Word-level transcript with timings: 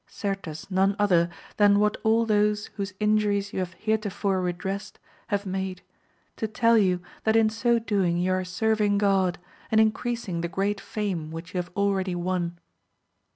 certes 0.07 0.71
none 0.71 0.95
other 0.97 1.29
than 1.57 1.77
what 1.77 1.95
all 2.01 2.25
those 2.25 2.71
whose 2.75 2.95
injuries 2.99 3.53
you 3.53 3.59
have 3.59 3.73
heretofore 3.75 4.41
redressed, 4.41 4.97
have 5.27 5.45
made, 5.45 5.83
to 6.35 6.47
tell 6.47 6.75
you 6.75 6.99
that 7.23 7.35
in 7.35 7.51
so 7.51 7.77
doing 7.77 8.17
you 8.17 8.31
are 8.31 8.43
serving 8.43 8.97
Gx)d, 8.97 9.35
and 9.69 9.79
increasing 9.79 10.41
the 10.41 10.47
great 10.47 10.81
fame 10.81 11.29
which 11.29 11.53
you 11.53 11.59
have 11.59 11.69
already 11.77 12.15
won. 12.15 12.57